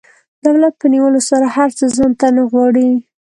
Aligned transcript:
دولت 0.45 0.73
په 0.81 0.85
نیولو 0.93 1.21
سره 1.29 1.45
هر 1.55 1.69
څه 1.77 1.85
ځان 1.95 2.11
ته 2.19 2.27
نه 2.37 2.43
غواړي. 2.51 2.89